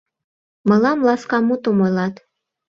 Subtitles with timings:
[0.69, 2.15] Мылам ласка мутым ойлат.